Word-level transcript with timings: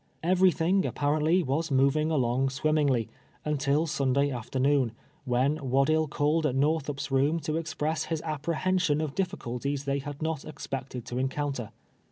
Everything, 0.23 0.83
apparently, 0.83 1.43
was 1.43 1.69
moving 1.69 2.09
ah)ng 2.09 2.49
swim 2.51 2.73
mingly, 2.77 3.07
until 3.45 3.85
Sunday 3.85 4.31
afternoon, 4.31 4.93
when 5.25 5.59
Waddill 5.59 6.09
called 6.09 6.47
at 6.47 6.55
jSTorthup's 6.55 7.11
room 7.11 7.39
to 7.41 7.55
express 7.57 8.05
his 8.05 8.19
apj)rehension 8.23 8.99
of 9.03 9.13
dif 9.13 9.29
ficulties 9.29 9.85
they 9.85 9.99
had 9.99 10.19
not 10.19 10.43
expected 10.43 11.05
to 11.05 11.19
encounter. 11.19 11.69